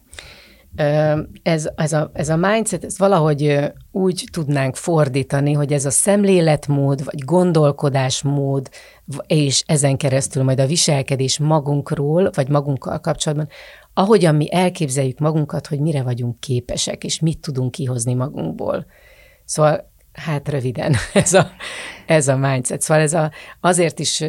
[0.76, 7.04] Ez, ez, a, ez a mindset, ez valahogy úgy tudnánk fordítani, hogy ez a szemléletmód,
[7.04, 8.70] vagy gondolkodásmód,
[9.28, 13.48] és ezen keresztül majd a viselkedés magunkról, vagy magunkkal kapcsolatban,
[13.94, 18.86] ahogyan mi elképzeljük magunkat, hogy mire vagyunk képesek, és mit tudunk kihozni magunkból.
[19.46, 21.52] Szóval Hát röviden, ez a,
[22.06, 22.82] ez a mindset.
[22.82, 24.24] Szóval ez a, azért is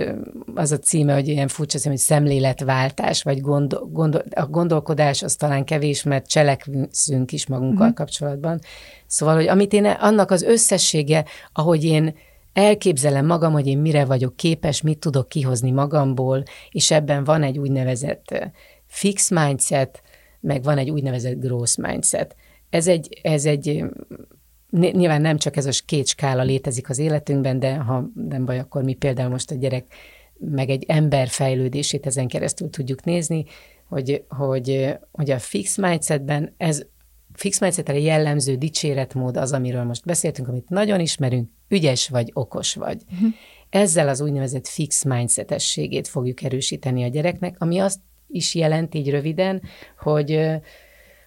[0.55, 5.65] az a címe, hogy ilyen furcsa hogy szemléletváltás, vagy gondol, gondol, a gondolkodás az talán
[5.65, 7.93] kevés, mert cselekszünk is magunkkal mm.
[7.93, 8.61] kapcsolatban.
[9.07, 12.15] Szóval, hogy amit én, annak az összessége, ahogy én
[12.53, 17.59] elképzelem magam, hogy én mire vagyok képes, mit tudok kihozni magamból, és ebben van egy
[17.59, 18.51] úgynevezett
[18.87, 20.03] fix mindset,
[20.41, 22.37] meg van egy úgynevezett growth mindset.
[22.71, 23.85] Ez egy, ez egy
[24.79, 28.83] nyilván nem csak ez a két skála létezik az életünkben, de ha nem baj, akkor
[28.83, 29.85] mi például most a gyerek
[30.39, 33.45] meg egy ember fejlődését ezen keresztül tudjuk nézni,
[33.89, 36.87] hogy, hogy, hogy a fix mindsetben ez
[37.33, 43.03] fix mindsetre jellemző dicséretmód az, amiről most beszéltünk, amit nagyon ismerünk, ügyes vagy, okos vagy.
[43.13, 43.29] Uh-huh.
[43.71, 49.63] Ezzel az úgynevezett fix mindsetességét fogjuk erősíteni a gyereknek, ami azt is jelent így röviden,
[49.99, 50.51] hogy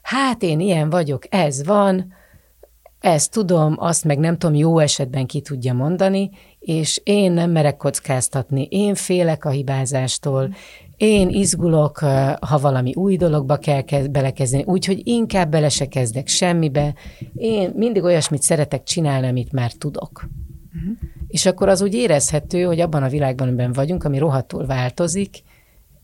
[0.01, 2.13] hát én ilyen vagyok, ez van,
[2.99, 6.29] ezt tudom, azt meg nem tudom, jó esetben ki tudja mondani,
[6.59, 10.55] és én nem merek kockáztatni, én félek a hibázástól,
[10.97, 11.97] én izgulok,
[12.39, 16.93] ha valami új dologba kell belekezdeni, úgyhogy inkább bele se kezdek semmibe.
[17.35, 20.29] Én mindig olyasmit szeretek csinálni, amit már tudok.
[20.75, 20.97] Uh-huh.
[21.27, 25.41] És akkor az úgy érezhető, hogy abban a világban, amiben vagyunk, ami rohadtul változik,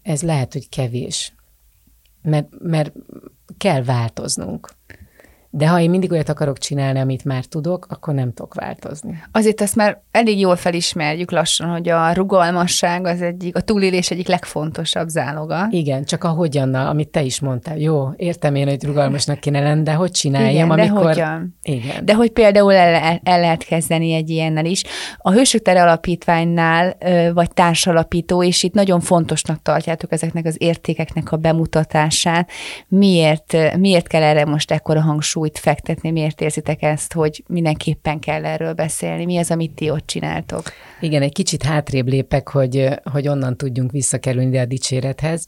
[0.01, 1.33] ez lehet, hogy kevés.
[2.21, 2.93] Mert, mert
[3.57, 4.69] kell változnunk.
[5.55, 9.23] De ha én mindig olyat akarok csinálni, amit már tudok, akkor nem tudok változni.
[9.31, 14.27] Azért azt már elég jól felismerjük lassan, hogy a rugalmasság az egyik, a túlélés egyik
[14.27, 15.67] legfontosabb záloga.
[15.69, 17.77] Igen, csak a hogyannal, amit te is mondtál.
[17.77, 21.03] Jó, értem én, hogy rugalmasnak kéne lenni, de hogy csináljam, Igen, amikor...
[21.03, 21.57] De hogyan?
[21.61, 22.05] Igen.
[22.05, 24.83] De hogy például el, el lehet kezdeni egy ilyennel is.
[25.17, 26.97] A Hősök Tere Alapítványnál
[27.33, 32.49] vagy társalapító, és itt nagyon fontosnak tartjátok ezeknek az értékeknek a bemutatását.
[32.87, 38.45] Miért, miért kell erre most ekkora hangsúly hangsúlyt fektetni, miért érzitek ezt, hogy mindenképpen kell
[38.45, 39.25] erről beszélni?
[39.25, 40.63] Mi az, amit ti ott csináltok?
[40.99, 45.45] Igen, egy kicsit hátrébb lépek, hogy, hogy onnan tudjunk visszakerülni a dicsérethez,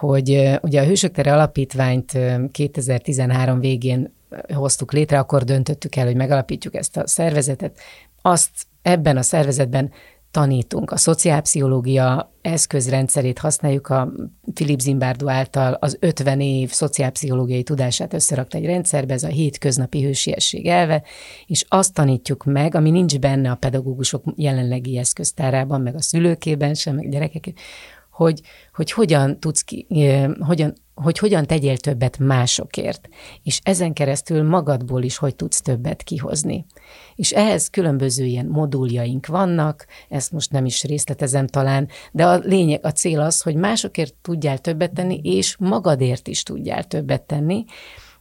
[0.00, 2.18] hogy ugye a Hősök Tere Alapítványt
[2.52, 4.12] 2013 végén
[4.54, 7.78] hoztuk létre, akkor döntöttük el, hogy megalapítjuk ezt a szervezetet.
[8.22, 8.50] Azt
[8.82, 9.90] ebben a szervezetben
[10.30, 10.90] tanítunk.
[10.90, 14.12] A szociálpszichológia eszközrendszerét használjuk, a
[14.54, 20.66] Philip Zimbardo által az 50 év szociálpszichológiai tudását összerakta egy rendszerbe, ez a hétköznapi hősiesség
[20.66, 21.02] elve,
[21.46, 26.94] és azt tanítjuk meg, ami nincs benne a pedagógusok jelenlegi eszköztárában, meg a szülőkében sem,
[26.94, 27.52] meg gyerekek,
[28.18, 28.40] hogy,
[28.74, 29.86] hogy hogyan tudsz ki,
[30.40, 33.08] hogyan hogy hogyan tegyél többet másokért,
[33.42, 36.66] és ezen keresztül magadból is hogy tudsz többet kihozni.
[37.14, 42.84] És ehhez különböző ilyen moduljaink vannak, ezt most nem is részletezem talán, de a lényeg,
[42.84, 47.64] a cél az, hogy másokért tudjál többet tenni, és magadért is tudjál többet tenni,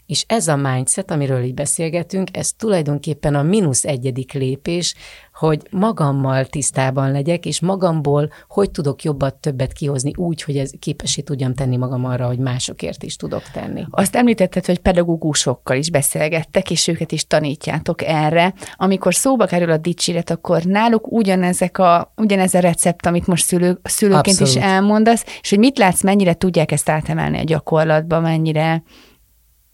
[0.08, 4.96] és ez a mindset, amiről így beszélgetünk, ez tulajdonképpen a mínusz egyedik lépés
[5.38, 11.22] hogy magammal tisztában legyek, és magamból hogy tudok jobbat, többet kihozni úgy, hogy ez képesé
[11.22, 13.86] tudjam tenni magam arra, hogy másokért is tudok tenni.
[13.90, 18.54] Azt említetted, hogy pedagógusokkal is beszélgettek, és őket is tanítjátok erre.
[18.76, 23.80] Amikor szóba kerül a dicséret, akkor náluk ugyanezek a, ugyanez a recept, amit most szülő,
[23.84, 24.56] szülőként Abszolút.
[24.56, 28.84] is elmondasz, és hogy mit látsz, mennyire tudják ezt átemelni a gyakorlatba, mennyire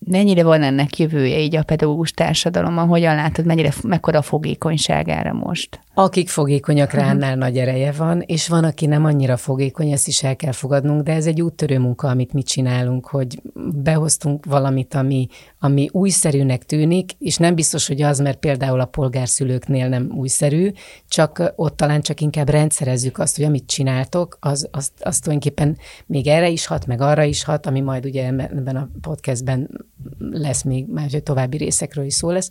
[0.06, 5.80] mennyire van ennek jövője így a pedagógus társadalomban, hogyan látod, mennyire, mekkora fogékonyságára most?
[5.96, 10.24] Akik fogékonyak rá, annál nagy ereje van, és van, aki nem annyira fogékony, ezt is
[10.24, 13.42] el kell fogadnunk, de ez egy úttörő munka, amit mi csinálunk, hogy
[13.84, 15.28] behoztunk valamit, ami,
[15.60, 20.72] ami újszerűnek tűnik, és nem biztos, hogy az, mert például a polgárszülőknél nem újszerű,
[21.08, 26.28] csak ott talán csak inkább rendszerezzük azt, hogy amit csináltok, az, az, az tulajdonképpen még
[26.28, 29.70] erre is hat, meg arra is hat, ami majd ugye ebben a podcastben
[30.18, 32.50] lesz még, már további részekről is szó lesz,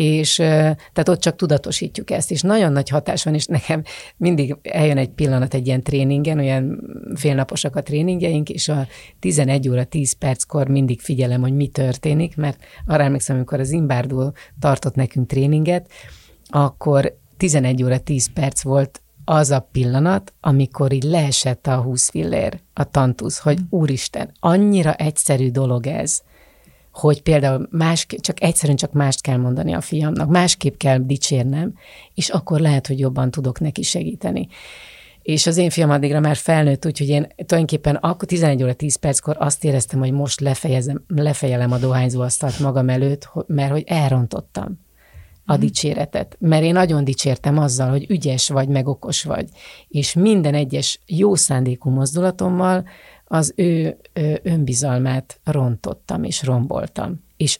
[0.00, 3.82] és tehát ott csak tudatosítjuk ezt, és nagyon nagy hatás van, és nekem
[4.16, 6.80] mindig eljön egy pillanat egy ilyen tréningen, olyan
[7.14, 8.86] félnaposak a tréningjeink, és a
[9.18, 14.32] 11 óra 10 perckor mindig figyelem, hogy mi történik, mert arra emlékszem, amikor az Imbárdó
[14.60, 15.90] tartott nekünk tréninget,
[16.46, 22.60] akkor 11 óra 10 perc volt az a pillanat, amikor így leesett a 20 fillér,
[22.72, 26.22] a tantusz, hogy úristen, annyira egyszerű dolog ez,
[26.92, 31.74] hogy például más, csak egyszerűen csak mást kell mondani a fiamnak, másképp kell dicsérnem,
[32.14, 34.48] és akkor lehet, hogy jobban tudok neki segíteni.
[35.22, 39.36] És az én fiam addigra már felnőtt, úgyhogy én tulajdonképpen akkor 11 óra 10 perckor
[39.38, 44.78] azt éreztem, hogy most lefejezem, lefejelem a dohányzóasztalt magam előtt, mert hogy elrontottam
[45.50, 45.60] a mhm.
[45.60, 46.36] dicséretet.
[46.38, 49.48] Mert én nagyon dicsértem azzal, hogy ügyes vagy, meg okos vagy.
[49.88, 52.84] És minden egyes jó szándékú mozdulatommal
[53.32, 53.96] az ő,
[54.42, 57.24] önbizalmát rontottam és romboltam.
[57.36, 57.58] És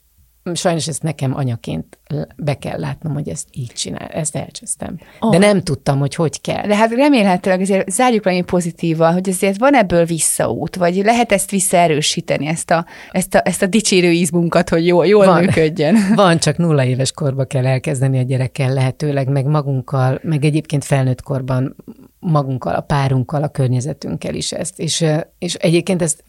[0.54, 1.98] sajnos ezt nekem anyaként
[2.36, 4.98] be kell látnom, hogy ezt így csinál, ezt elcsesztem.
[5.20, 5.30] Oh.
[5.30, 6.66] De nem tudtam, hogy hogy kell.
[6.66, 11.50] De hát remélhetőleg azért zárjuk valami pozitíval, hogy azért van ebből visszaút, vagy lehet ezt
[11.50, 15.96] visszaerősíteni, ezt a, ezt a, ezt a dicsérő izmunkat, hogy jól, jól van, működjön.
[16.14, 21.22] Van, csak nulla éves korba kell elkezdeni a gyerekkel lehetőleg, meg magunkkal, meg egyébként felnőtt
[21.22, 21.76] korban
[22.20, 24.78] magunkkal, a párunkkal, a környezetünkkel is ezt.
[24.78, 25.04] És,
[25.38, 26.24] és egyébként ezt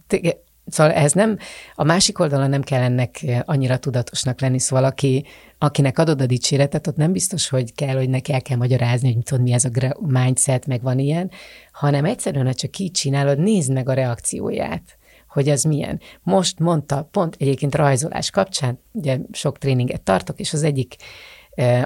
[0.65, 1.38] Szóval ez nem,
[1.75, 5.25] a másik oldalon nem kell ennek annyira tudatosnak lenni, szóval aki,
[5.58, 9.23] akinek adod a dicséretet, ott nem biztos, hogy kell, hogy neki el kell magyarázni, hogy
[9.23, 11.32] tudod, mi ez a mindset, meg van ilyen,
[11.71, 15.99] hanem egyszerűen, ha csak így csinálod, nézd meg a reakcióját hogy az milyen.
[16.23, 20.95] Most mondta, pont egyébként rajzolás kapcsán, ugye sok tréninget tartok, és az egyik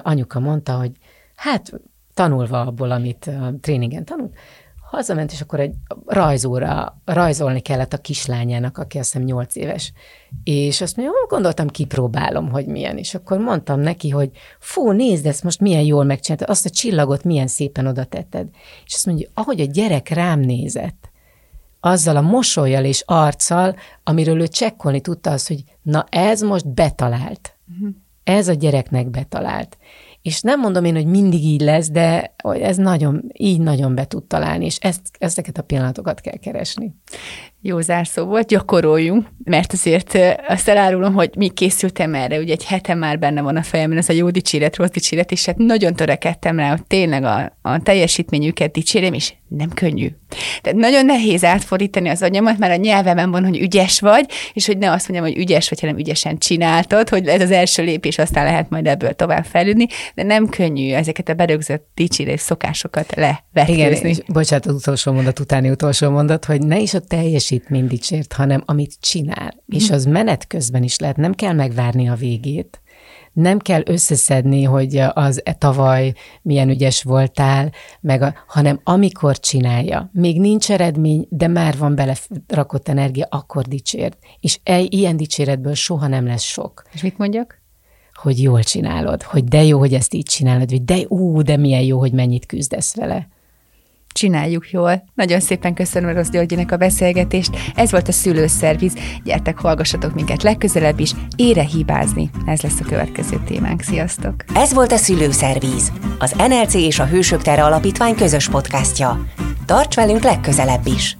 [0.01, 0.91] anyuka mondta, hogy
[1.35, 1.71] hát
[2.15, 4.33] tanulva abból, amit a tréningen tanult,
[4.89, 5.73] hazament, és akkor egy
[6.05, 9.93] rajzóra rajzolni kellett a kislányának, aki azt hiszem 8 éves.
[10.43, 12.97] És azt mondja, gondoltam, kipróbálom, hogy milyen.
[12.97, 17.23] És akkor mondtam neki, hogy fú, nézd ezt most milyen jól megcsináltad, azt a csillagot
[17.23, 18.47] milyen szépen oda tetted.
[18.85, 21.09] És azt mondja, ahogy a gyerek rám nézett,
[21.79, 27.55] azzal a mosolyjal és arccal, amiről ő csekkolni tudta az, hogy na ez most betalált.
[27.73, 27.95] Uh-huh.
[28.23, 29.77] Ez a gyereknek betalált.
[30.25, 34.23] És nem mondom én, hogy mindig így lesz, de ez nagyon, így nagyon be tud
[34.23, 36.95] találni, és ezt, ezeket a pillanatokat kell keresni.
[37.67, 42.93] Jó zárszó volt, gyakoroljunk, mert azért azt elárulom, hogy mi készültem erre, ugye egy hete
[42.93, 46.59] már benne van a fejemben ez a jó dicséret, rossz dicséret, és hát nagyon törekedtem
[46.59, 50.07] rá, hogy tényleg a, a teljesítményüket dicsérjem, és nem könnyű.
[50.61, 54.77] Tehát nagyon nehéz átfordítani az agyamat, mert a nyelvemen van, hogy ügyes vagy, és hogy
[54.77, 58.45] ne azt mondjam, hogy ügyes vagy, hanem ügyesen csináltad, hogy ez az első lépés, aztán
[58.45, 63.73] lehet majd ebből tovább fejlődni, de nem könnyű ezeket a berögzött dicsérés szokásokat levetkőzni.
[63.73, 68.33] Igen, és bocsánat, az utolsó mondat utáni utolsó mondat, hogy ne is a teljesítmény dicsért,
[68.33, 69.63] hanem amit csinál.
[69.67, 72.79] És az menet közben is lehet, nem kell megvárni a végét,
[73.35, 80.09] nem kell összeszedni, hogy az e tavaly milyen ügyes voltál, meg a, hanem amikor csinálja,
[80.13, 82.15] még nincs eredmény, de már van bele
[82.47, 84.17] rakott energia, akkor dicsért.
[84.39, 86.83] És egy ilyen dicséretből soha nem lesz sok.
[86.93, 87.61] És mit mondjak?
[88.13, 91.81] Hogy jól csinálod, hogy de jó, hogy ezt így csinálod, vagy de ú, de milyen
[91.81, 93.27] jó, hogy mennyit küzdesz vele
[94.15, 95.03] csináljuk jól.
[95.13, 97.57] Nagyon szépen köszönöm Rossz Györgyinek a beszélgetést.
[97.75, 98.93] Ez volt a szülőszerviz.
[99.23, 101.11] Gyertek, hallgassatok minket legközelebb is.
[101.35, 102.29] Ére hibázni.
[102.45, 103.81] Ez lesz a következő témánk.
[103.81, 104.35] Sziasztok!
[104.53, 105.91] Ez volt a szülőszerviz.
[106.19, 109.25] Az NLC és a Hősök Tere Alapítvány közös podcastja.
[109.65, 111.17] Tarts velünk legközelebb is!